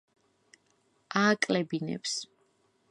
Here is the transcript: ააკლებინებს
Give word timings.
ააკლებინებს 1.21 2.19